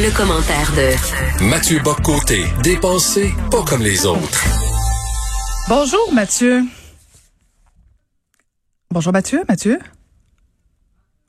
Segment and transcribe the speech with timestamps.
[0.00, 4.44] Le, commentaire de Mathieu Boccoté, dépensé pas comme les autres.
[5.68, 6.62] Bonjour Mathieu.
[8.92, 9.80] Bonjour Mathieu, Mathieu.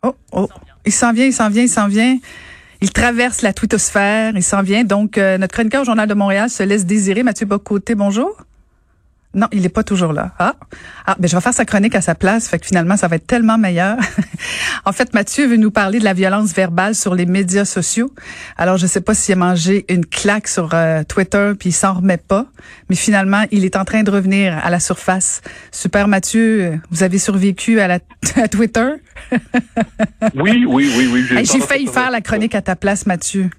[0.04, 0.48] Oh, oh,
[0.86, 2.20] il s'en vient, il s'en vient, il s'en vient.
[2.82, 4.84] Il traverse la twittosphère, il s'en vient.
[4.84, 7.24] Donc, euh, notre chroniqueur au Journal de Montréal se laisse désirer.
[7.24, 8.38] Mathieu Bocoté, bonjour.
[9.36, 10.32] Non, il n'est pas toujours là.
[10.40, 10.56] Ah,
[11.06, 12.48] ah, ben je vais faire sa chronique à sa place.
[12.48, 13.96] Fait que finalement, ça va être tellement meilleur.
[14.86, 18.12] en fait, Mathieu veut nous parler de la violence verbale sur les médias sociaux.
[18.58, 21.94] Alors, je sais pas s'il a mangé une claque sur euh, Twitter puis il s'en
[21.94, 22.48] remet pas,
[22.90, 25.42] mais finalement, il est en train de revenir à la surface.
[25.72, 28.00] Super, Mathieu, vous avez survécu à, la,
[28.36, 28.90] à Twitter?
[30.34, 31.46] oui, oui, oui, oui.
[31.46, 33.52] J'ai failli faire la chronique à ta place, Mathieu.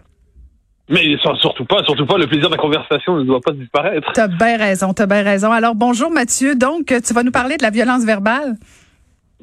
[0.91, 4.10] Mais surtout pas, surtout pas, le plaisir de la conversation ne doit pas disparaître.
[4.12, 5.52] T'as bien raison, t'as bien raison.
[5.52, 8.56] Alors bonjour Mathieu, donc tu vas nous parler de la violence verbale?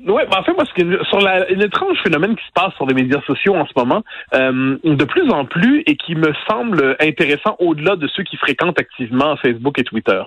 [0.06, 2.86] Oui, ben en fait, moi, ce sur la, un étrange phénomène qui se passe sur
[2.86, 4.04] les médias sociaux en ce moment,
[4.36, 8.80] euh, de plus en plus, et qui me semble intéressant au-delà de ceux qui fréquentent
[8.80, 10.22] activement Facebook et Twitter.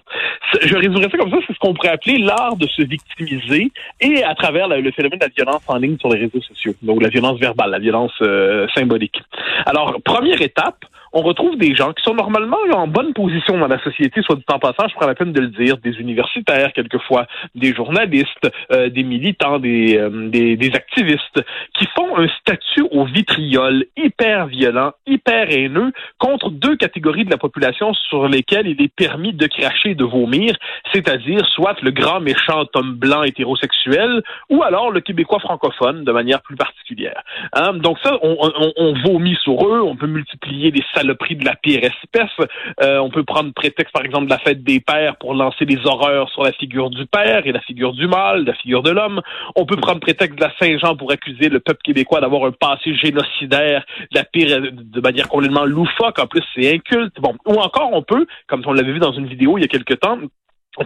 [0.60, 4.24] Je résumerais ça comme ça, c'est ce qu'on pourrait appeler l'art de se victimiser, et
[4.24, 7.08] à travers le phénomène de la violence en ligne sur les réseaux sociaux, donc la
[7.08, 9.22] violence verbale, la violence euh, symbolique.
[9.66, 13.82] Alors, première étape, on retrouve des gens qui sont normalement en bonne position dans la
[13.82, 17.26] société, soit du temps passant, je prends la peine de le dire, des universitaires quelquefois,
[17.54, 21.42] des journalistes, euh, des militants, des, euh, des, des, activistes,
[21.76, 27.38] qui font un statut au vitriol hyper violent, hyper haineux contre deux catégories de la
[27.38, 30.54] population sur lesquelles il est permis de cracher, de vomir,
[30.92, 36.40] c'est-à-dire soit le grand méchant homme blanc hétérosexuel, ou alors le Québécois francophone de manière
[36.42, 37.22] plus particulière.
[37.52, 37.74] Hein?
[37.74, 41.44] Donc ça, on, on, on, vomit sur eux, on peut multiplier les le prix de
[41.44, 42.48] la pire espèce.
[42.82, 45.78] Euh, on peut prendre prétexte, par exemple, de la fête des pères pour lancer des
[45.84, 49.20] horreurs sur la figure du père et la figure du mâle, la figure de l'homme.
[49.56, 52.94] On peut prendre prétexte de la Saint-Jean pour accuser le peuple québécois d'avoir un passé
[52.94, 56.18] génocidaire, de la pire, de manière complètement loufoque.
[56.18, 57.20] En plus, c'est inculte.
[57.20, 59.68] Bon, ou encore, on peut, comme on l'avait vu dans une vidéo il y a
[59.68, 60.18] quelque temps,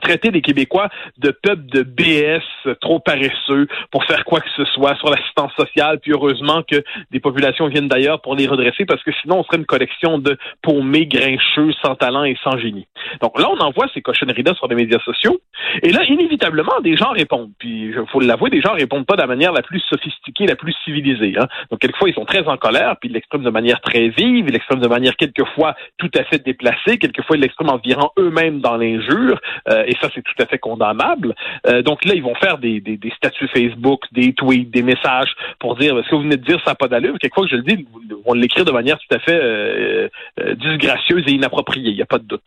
[0.00, 0.88] traiter les Québécois
[1.18, 2.42] de peuple de BS
[2.80, 7.20] trop paresseux pour faire quoi que ce soit sur l'assistance sociale, puis heureusement que des
[7.20, 11.06] populations viennent d'ailleurs pour les redresser, parce que sinon on serait une collection de paumés,
[11.06, 12.86] grincheux, sans talent et sans génie.
[13.20, 15.40] Donc là, on envoie ces cochonneries-là sur les médias sociaux,
[15.82, 17.50] et là, inévitablement, des gens répondent.
[17.58, 20.56] Puis, il faut l'avouer, des gens répondent pas de la manière la plus sophistiquée, la
[20.56, 21.34] plus civilisée.
[21.38, 21.46] Hein.
[21.70, 24.52] Donc, quelquefois, ils sont très en colère, puis ils l'expriment de manière très vive, ils
[24.52, 28.76] l'expriment de manière quelquefois tout à fait déplacée, quelquefois ils l'expriment en virant eux-mêmes dans
[28.76, 29.40] l'injure.
[29.68, 31.34] Euh, et ça, c'est tout à fait condamnable.
[31.66, 35.34] Euh, donc là, ils vont faire des, des, des, statuts Facebook, des tweets, des messages
[35.58, 37.16] pour dire ce que vous venez de dire, ça n'a pas d'allure.
[37.18, 40.08] Quelquefois que je le dis, ils vont l'écrire de manière tout à fait euh,
[40.40, 42.42] euh, disgracieuse et inappropriée, il n'y a pas de doute.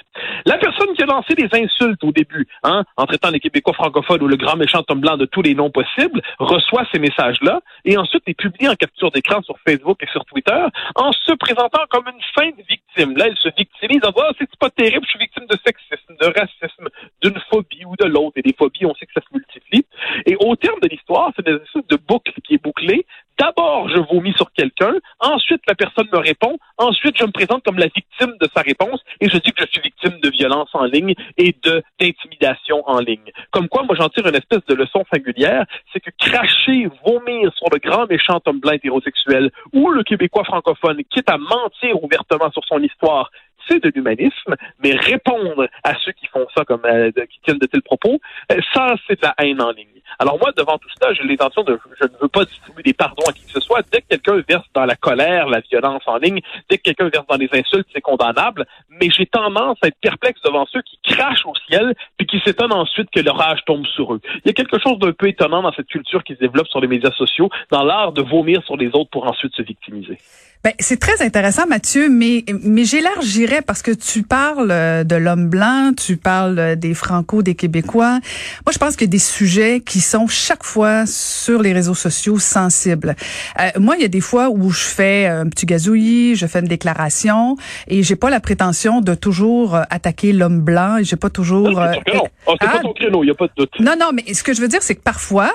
[0.46, 4.22] La personne qui a lancé des insultes au début, hein, en traitant les Québécois francophones
[4.22, 7.98] ou le grand méchant homme blanc de tous les noms possibles, reçoit ces messages-là et
[7.98, 10.64] ensuite les publie en capture d'écran sur Facebook et sur Twitter
[10.96, 13.18] en se présentant comme une fin de victime.
[13.18, 16.16] Là, elle se victimise en disant, oh, c'est pas terrible, je suis victime de sexisme,
[16.20, 16.88] de racisme,
[17.30, 18.34] d'une phobie ou de l'autre.
[18.38, 19.86] Et des phobies, on sait que ça se multiplie.
[20.26, 23.06] Et au terme de l'histoire, c'est une espèce de boucle qui est bouclée.
[23.40, 24.96] D'abord, je vomis sur quelqu'un.
[25.20, 26.58] Ensuite, la personne me répond.
[26.78, 29.72] Ensuite, je me présente comme la victime de sa réponse et je dis que je
[29.72, 33.32] suis victime de violence en ligne et de d'intimidation en ligne.
[33.52, 37.68] Comme quoi, moi, j'en tire une espèce de leçon singulière, c'est que cracher, vomir sur
[37.72, 42.64] le grand méchant homme blanc hétérosexuel ou le Québécooi francophone, quitte à mentir ouvertement sur
[42.66, 43.30] son histoire,
[43.76, 47.82] de l'humanisme, mais répondre à ceux qui font ça, comme euh, qui tiennent de tels
[47.82, 48.20] propos,
[48.52, 49.88] euh, ça, c'est de la haine en ligne.
[50.20, 53.24] Alors moi, devant tout ça, j'ai l'intention de, je ne veux pas distribuer des pardons
[53.28, 53.82] à qui que ce soit.
[53.92, 57.28] Dès que quelqu'un verse dans la colère, la violence en ligne, dès que quelqu'un verse
[57.28, 58.66] dans les insultes, c'est condamnable.
[58.90, 62.74] Mais j'ai tendance à être perplexe devant ceux qui crachent au ciel puis qui s'étonnent
[62.74, 64.22] ensuite que l'orage tombe sur eux.
[64.44, 66.80] Il y a quelque chose d'un peu étonnant dans cette culture qui se développe sur
[66.80, 70.18] les médias sociaux, dans l'art de vomir sur les autres pour ensuite se victimiser.
[70.64, 75.48] Ben, c'est très intéressant, Mathieu, mais, mais j'élargirais parce que tu parles euh, de l'homme
[75.50, 78.20] blanc, tu parles euh, des Franco, des Québécois.
[78.66, 81.94] Moi, je pense qu'il y a des sujets qui sont chaque fois sur les réseaux
[81.94, 83.16] sociaux sensibles.
[83.62, 86.60] Euh, moi, il y a des fois où je fais un petit gazouillis, je fais
[86.60, 87.56] une déclaration
[87.88, 91.70] et j'ai pas la prétention de toujours attaquer l'homme blanc et j'ai pas toujours.
[91.70, 92.24] Non, c'est non.
[92.48, 93.74] Oh, c'est pas ah, ton créneau, il y a pas de doute.
[93.80, 95.52] Non, non, mais ce que je veux dire, c'est que parfois,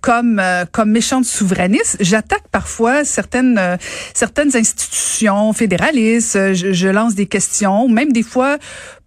[0.00, 0.42] comme
[0.72, 3.78] comme méchante souverainiste, j'attaque parfois certaines
[4.14, 6.54] certaines institutions fédéralistes.
[6.54, 8.58] Je, je lance des questions, même des fois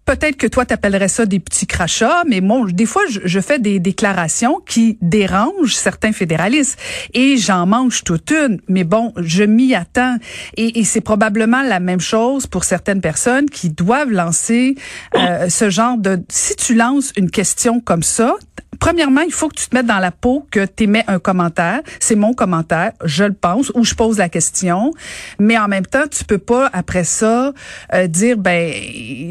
[0.06, 3.78] peut-être que toi t'appellerais ça des petits crachats, mais bon, des fois je, fais des
[3.80, 6.78] déclarations qui dérangent certains fédéralistes
[7.12, 8.60] et j'en mange toute une.
[8.68, 10.16] Mais bon, je m'y attends
[10.56, 14.76] et, c'est probablement la même chose pour certaines personnes qui doivent lancer
[15.16, 16.20] euh, ce genre de.
[16.28, 18.36] Si tu lances une question comme ça,
[18.78, 21.80] premièrement, il faut que tu te mettes dans la peau que tu émets un commentaire.
[22.00, 24.92] C'est mon commentaire, je le pense, ou je pose la question.
[25.38, 27.52] Mais en même temps, tu peux pas, après ça,
[27.94, 28.72] euh, dire, ben,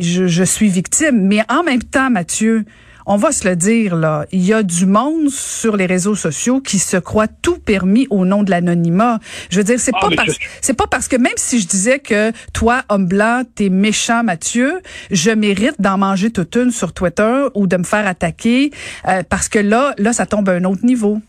[0.02, 1.22] je, je suis victime.
[1.28, 2.66] Mais en même temps, Mathieu,
[3.06, 6.62] on va se le dire là, il y a du monde sur les réseaux sociaux
[6.62, 9.20] qui se croit tout permis au nom de l'anonymat.
[9.50, 12.00] Je veux dire, c'est ah, pas parce c'est pas parce que même si je disais
[12.00, 14.82] que toi homme blanc, t'es méchant Mathieu,
[15.12, 18.72] je mérite d'en manger toute une sur Twitter ou de me faire attaquer
[19.08, 21.22] euh, parce que là là ça tombe à un autre niveau.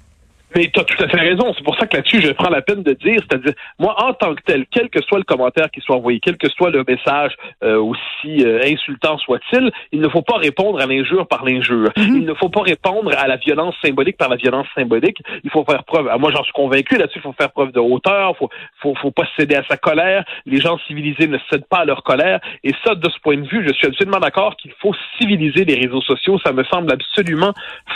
[0.55, 1.53] Mais tu as tout à fait raison.
[1.57, 4.35] C'est pour ça que là-dessus, je prends la peine de dire, c'est-à-dire, moi, en tant
[4.35, 7.33] que tel, quel que soit le commentaire qui soit envoyé, quel que soit le message,
[7.65, 11.91] euh, aussi euh, insultant soit-il, il ne faut pas répondre à l'injure par l'injure.
[11.97, 12.17] Mhm.
[12.17, 15.19] Il ne faut pas répondre à la violence symbolique par la violence symbolique.
[15.45, 18.33] Il faut faire preuve, moi j'en suis convaincu là-dessus, il faut faire preuve de hauteur,
[18.35, 18.51] il faut,
[18.81, 20.25] faut, faut pas céder à sa colère.
[20.47, 22.41] Les gens civilisés ne cèdent pas à leur colère.
[22.65, 25.75] Et ça, de ce point de vue, je suis absolument d'accord qu'il faut civiliser les
[25.75, 26.39] réseaux sociaux.
[26.45, 27.53] Ça me semble absolument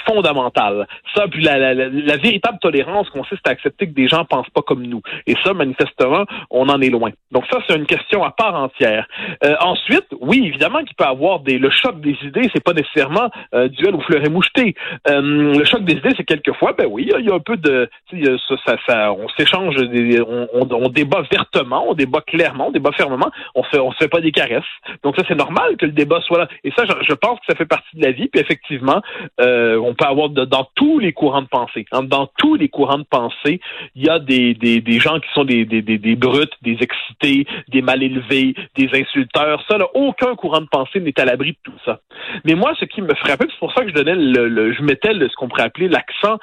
[0.06, 0.86] fondamental.
[1.14, 4.50] Ça, puis la, la, la, la véritable tolérance consiste à accepter que des gens pensent
[4.50, 5.02] pas comme nous.
[5.26, 7.10] Et ça, manifestement, on en est loin.
[7.30, 9.06] Donc ça, c'est une question à part entière.
[9.44, 12.72] Euh, ensuite, oui, évidemment qu'il peut y avoir des, le choc des idées, c'est pas
[12.72, 14.74] nécessairement euh, duel ou fleuret moucheté.
[15.08, 17.88] Euh, le choc des idées, c'est quelquefois, ben oui, il y a un peu de,
[18.12, 24.08] on s'échange, on, débat vertement, on débat clairement, on débat fermement, on on se fait
[24.08, 24.64] pas des caresses.
[25.02, 26.48] Donc ça, c'est normal que le débat soit là.
[26.64, 28.28] Et ça, je, pense que ça fait partie de la vie.
[28.28, 29.00] Puis effectivement,
[29.38, 32.02] on peut avoir de, dans tous les courants de pensée, hein,
[32.38, 33.60] tous les courants de pensée,
[33.94, 37.46] il y a des, des, des gens qui sont des, des, des, brutes, des excités,
[37.68, 39.62] des mal élevés, des insulteurs.
[39.68, 42.00] Ça, là, aucun courant de pensée n'est à l'abri de tout ça.
[42.44, 44.82] Mais moi, ce qui me frappait, c'est pour ça que je donnais le, le je
[44.82, 46.38] mettais ce qu'on pourrait appeler l'accent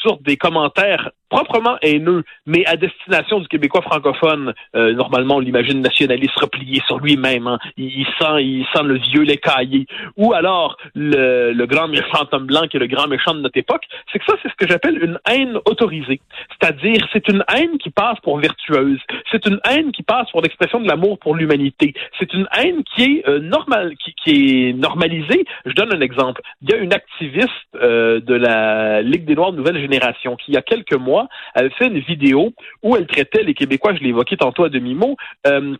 [0.00, 4.54] sur des commentaires proprement haineux, mais à destination du Québécois francophone.
[4.74, 7.46] Euh, normalement, on l'imagine nationaliste replié sur lui-même.
[7.46, 7.58] Hein.
[7.76, 9.86] Il, sent, il sent le vieux l'écaillé.
[10.16, 13.58] Ou alors le, le grand méchant homme blanc qui est le grand méchant de notre
[13.58, 13.84] époque.
[14.12, 16.20] C'est que ça, c'est ce que j'appelle une haine autorisée.
[16.60, 19.00] C'est-à-dire, c'est une haine qui passe pour vertueuse.
[19.30, 21.94] C'est une haine qui passe pour l'expression de l'amour pour l'humanité.
[22.18, 25.44] C'est une haine qui est euh, normale, qui, qui, est normalisée.
[25.66, 26.40] Je donne un exemple.
[26.62, 30.54] Il y a une activiste euh, de la Ligue des Noirs Nouvelle Génération qui, il
[30.54, 31.17] y a quelques mois,
[31.54, 35.16] elle fait une vidéo où elle traitait les Québécois, je l'ai évoqué tantôt à demi-mot,
[35.46, 35.74] euh,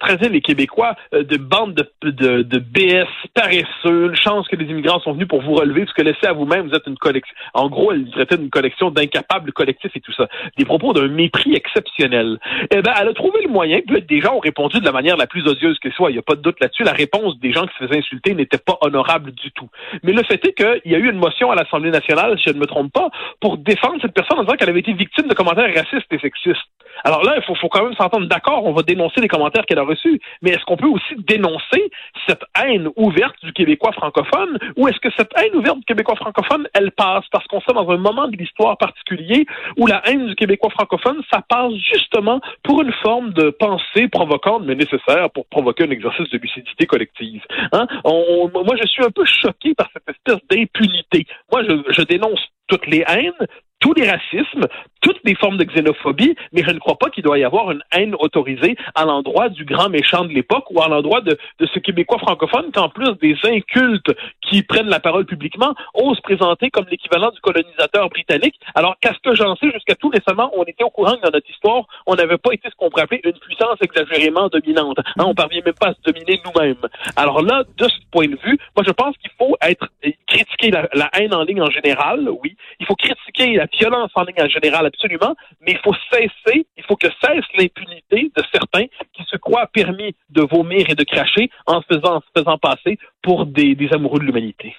[0.00, 5.00] traitait les Québécois euh, de bandes de, de, de BS paresseux, chance que les immigrants
[5.00, 7.34] sont venus pour vous relever, parce que laissez à vous-même, vous êtes une collection.
[7.54, 10.28] En gros, elle traitait d'une collection d'incapables collectifs et tout ça.
[10.56, 12.38] Des propos d'un mépris exceptionnel.
[12.70, 15.16] Eh ben, elle a trouvé le moyen, puis des gens ont répondu de la manière
[15.16, 16.10] la plus odieuse que soit.
[16.10, 16.84] Il n'y a pas de doute là-dessus.
[16.84, 19.68] La réponse des gens qui se faisaient insulter n'était pas honorable du tout.
[20.02, 22.54] Mais le fait est qu'il y a eu une motion à l'Assemblée nationale, si je
[22.54, 25.34] ne me trompe pas, pour défendre cette personne en disant qu'elle avait été victime de
[25.34, 26.75] commentaires racistes et sexistes.
[27.04, 29.84] Alors là, il faut, quand même s'entendre d'accord, on va dénoncer les commentaires qu'elle a
[29.84, 31.90] reçus, mais est-ce qu'on peut aussi dénoncer
[32.26, 36.68] cette haine ouverte du Québécois francophone, ou est-ce que cette haine ouverte du Québécois francophone,
[36.74, 39.46] elle passe parce qu'on sait dans un moment de l'histoire particulier
[39.76, 44.62] où la haine du Québécois francophone, ça passe justement pour une forme de pensée provocante,
[44.64, 47.42] mais nécessaire pour provoquer un exercice de lucidité collective.
[47.72, 47.86] Hein?
[48.04, 51.26] moi, je suis un peu choqué par cette espèce d'impunité.
[51.52, 53.46] Moi, je dénonce toutes les haines,
[53.86, 54.66] tous les racismes,
[55.00, 57.82] toutes les formes de xénophobie, mais je ne crois pas qu'il doit y avoir une
[57.92, 61.78] haine autorisée à l'endroit du grand méchant de l'époque ou à l'endroit de, de ce
[61.78, 67.30] Québécois francophone qu'en plus des incultes qui prennent la parole publiquement osent présenter comme l'équivalent
[67.30, 70.90] du colonisateur britannique, alors qu'à ce que j'en sais, jusqu'à tout récemment, on était au
[70.90, 73.78] courant que dans notre histoire, on n'avait pas été ce qu'on pourrait appeler une puissance
[73.82, 74.98] exagérément dominante.
[74.98, 76.88] Hein, on parvient même pas à se dominer nous-mêmes.
[77.14, 79.88] Alors là, de ce point de vue, moi je pense qu'il faut être
[80.36, 82.56] critiquer la, haine en ligne en général, oui.
[82.80, 86.84] Il faut critiquer la violence en ligne en général, absolument, mais il faut cesser, il
[86.84, 91.50] faut que cesse l'impunité de certains qui se croient permis de vomir et de cracher
[91.66, 94.74] en se faisant, se faisant passer pour des amoureux de l'humanité.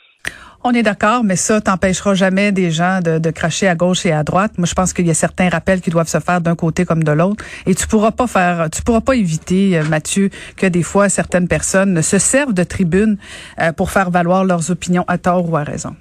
[0.64, 4.24] On est d'accord, mais ça t'empêchera jamais des gens de, cracher à gauche et à
[4.24, 4.54] droite.
[4.58, 7.04] Moi, je pense qu'il y a certains rappels qui doivent se faire d'un côté comme
[7.04, 7.46] de l'autre.
[7.68, 11.48] Et tu pourras pas faire, tu pourras pas éviter, euh, Mathieu, que des fois certaines
[11.48, 13.18] personnes se servent de tribune
[13.62, 15.96] euh, pour faire valoir leurs opinions à tort ou à raison.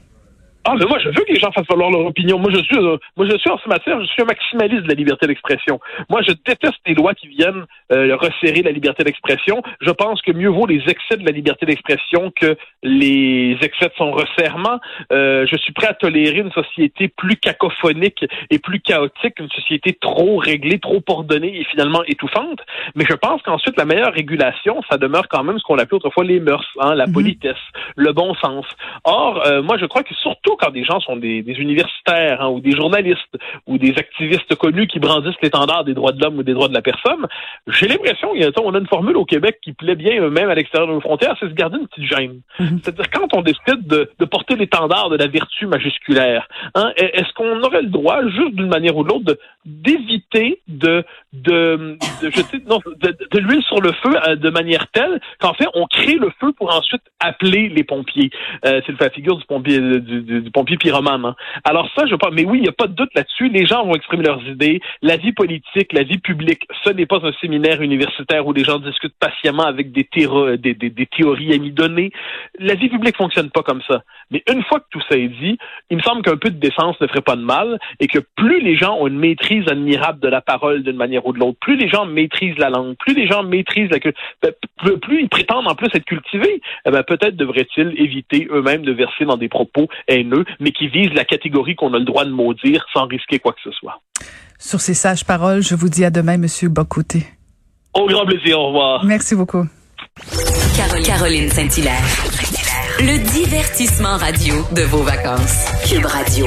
[0.68, 2.40] Ah, mais moi, je veux que les gens fassent valoir leur opinion.
[2.40, 4.88] Moi, je suis, euh, moi, je suis en ce matière, je suis un maximaliste de
[4.88, 5.78] la liberté d'expression.
[6.10, 9.62] Moi, je déteste les lois qui viennent euh, resserrer la liberté d'expression.
[9.80, 13.92] Je pense que mieux vaut les excès de la liberté d'expression que les excès de
[13.96, 14.80] son resserrement.
[15.12, 19.96] Euh, je suis prêt à tolérer une société plus cacophonique et plus chaotique, une société
[20.00, 22.58] trop réglée, trop ordonnée et finalement étouffante.
[22.96, 26.24] Mais je pense qu'ensuite, la meilleure régulation, ça demeure quand même ce qu'on appelait autrefois
[26.24, 27.12] les mœurs, hein, la mhm.
[27.12, 28.64] politesse, le bon sens.
[29.04, 32.60] Or, euh, moi, je crois que surtout quand des gens sont des, universitaires hein, ou
[32.60, 33.36] des journalistes
[33.66, 36.74] ou des activistes connus qui brandissent l'étendard des droits de l'homme ou des droits de
[36.74, 37.26] la personne,
[37.68, 40.94] j'ai l'impression qu'on a une formule au Québec qui plaît bien même à l'extérieur de
[40.94, 42.40] nos frontières, c'est se garder une petite gêne.
[42.58, 42.80] Mhm.
[42.82, 47.82] C'est-à-dire quand on décide de, porter l'étendard de la vertu majusculaire, hein, est-ce qu'on aurait
[47.82, 53.16] le droit, juste d'une manière ou de l'autre, d'éviter de, de, de jeter non, de,
[53.30, 56.52] de l'huile sur le feu euh, de manière telle qu'en fait on crée le feu
[56.52, 58.30] pour ensuite appeler les pompiers?
[58.64, 61.24] Euh, c'est fait figure du pompier du, du pompier pyromane.
[61.24, 61.36] Hein.
[61.64, 62.30] Alors ça, je pense.
[62.32, 63.48] Mais oui, il n'y a pas de doute là-dessus.
[63.48, 64.80] Les gens vont exprimer leurs idées.
[65.02, 68.78] La vie politique, la vie publique, ce n'est pas un séminaire universitaire où les gens
[68.78, 72.12] discutent patiemment avec des, des, des, des théories à mi donner.
[72.58, 74.02] La vie publique fonctionne pas comme ça.
[74.30, 75.58] Mais une fois que tout ça est dit,
[75.90, 78.60] il me semble qu'un peu de décence ne ferait pas de mal et que plus
[78.60, 81.76] les gens ont une maîtrise admirable de la parole d'une manière ou de l'autre, plus
[81.76, 83.98] les gens maîtrisent la langue, plus les gens maîtrisent la
[84.42, 84.52] ben,
[85.00, 89.24] plus ils prétendent en plus être cultivés, eh ben, peut-être devraient-ils éviter eux-mêmes de verser
[89.24, 92.84] dans des propos haineux mais qui vise la catégorie qu'on a le droit de maudire
[92.92, 94.00] sans risquer quoi que ce soit.
[94.58, 97.26] Sur ces sages paroles, je vous dis à demain, Monsieur Bocoté.
[97.94, 99.04] Au grand plaisir, au revoir.
[99.04, 99.66] Merci beaucoup.
[101.04, 102.02] Caroline Saint-Hilaire.
[102.98, 105.66] Le divertissement radio de vos vacances.
[105.88, 106.44] Cube Radio.